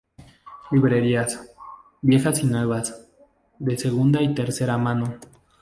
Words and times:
Librerías, 0.71 1.53
viejas 2.01 2.41
y 2.41 2.47
nuevas, 2.47 3.07
de 3.59 3.77
segunda 3.77 4.19
y 4.23 4.29
de 4.29 4.33
tercera 4.33 4.79
mano. 4.79 5.19